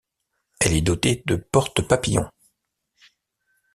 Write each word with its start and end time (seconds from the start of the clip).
Elle 0.59 0.73
est 0.73 0.81
dotée 0.81 1.21
de 1.27 1.35
portes 1.35 1.87
papillons. 1.87 2.27